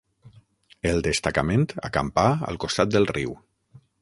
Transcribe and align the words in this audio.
El 0.91 1.03
destacament 1.07 1.67
acampà 1.91 2.27
al 2.51 2.61
costat 2.65 2.95
del 2.97 3.09
riu. 3.17 3.39